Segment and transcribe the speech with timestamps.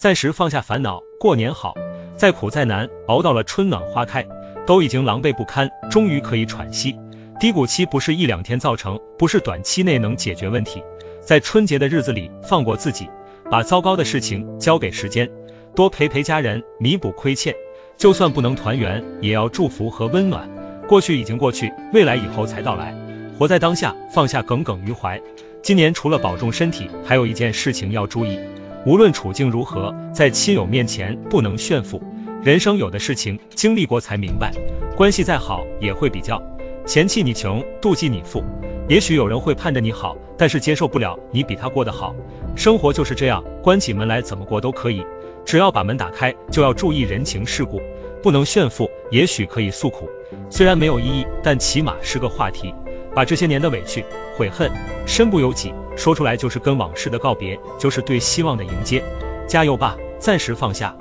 [0.00, 1.74] 暂时放下烦恼，过年好。
[2.16, 4.26] 再苦再难，熬到了春暖花开，
[4.66, 6.98] 都已经狼狈不堪，终于可以喘息。
[7.38, 10.82] 低谷期不是一两天造成，不是短期内能解决问题。
[11.20, 13.10] 在春节的日子里，放过自己，
[13.50, 15.30] 把糟糕的事情交给时间，
[15.76, 17.54] 多陪陪家人，弥补亏欠。
[17.98, 20.48] 就算不能团圆，也要祝福和温暖。
[20.88, 22.96] 过去已经过去，未来以后才到来。
[23.38, 25.20] 活在当下，放下耿耿于怀。
[25.60, 28.38] 今年除了保重身体，还有一件事情要注意。
[28.86, 32.02] 无论处境如何，在亲友面前不能炫富。
[32.42, 34.54] 人生有的事情经历过才明白，
[34.96, 36.42] 关系再好也会比较，
[36.86, 38.42] 嫌弃你穷，妒忌你富。
[38.88, 42.14] 也许有人会盼着你好，但是接受不了你比他过得好。
[42.56, 45.04] 生活就是这样，关起门来怎么过都可以，
[45.44, 47.82] 只要把门打开，就要注意人情世故，
[48.22, 48.90] 不能炫富。
[49.10, 50.08] 也许可以诉苦，
[50.48, 52.74] 虽然没有意义，但起码是个话题。
[53.14, 54.04] 把这些年的委屈、
[54.36, 54.70] 悔恨，
[55.06, 55.74] 身不由己。
[55.96, 59.02] 说出来就是跟往事的告别，就是对希望的迎接。
[59.46, 60.96] 加油吧，暂时放下。